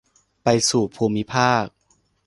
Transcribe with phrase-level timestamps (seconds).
[0.43, 1.65] ไปสู่ภูมิภาค